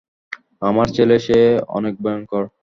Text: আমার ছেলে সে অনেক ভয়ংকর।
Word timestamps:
আমার 0.61 0.87
ছেলে 0.95 1.15
সে 1.25 1.37
অনেক 1.77 1.93
ভয়ংকর। 2.03 2.43